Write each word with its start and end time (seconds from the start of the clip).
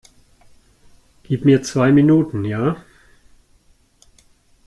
Gib 1.21 1.45
mir 1.45 1.61
zwei 1.61 1.91
Minuten, 1.91 2.43
ja? 2.43 2.83